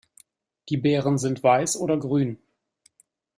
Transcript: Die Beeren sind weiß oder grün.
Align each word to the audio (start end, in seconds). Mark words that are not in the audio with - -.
Die 0.69 0.77
Beeren 0.77 1.19
sind 1.19 1.43
weiß 1.43 1.77
oder 1.77 1.95
grün. 1.95 2.39